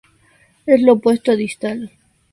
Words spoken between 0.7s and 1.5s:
lo opuesto a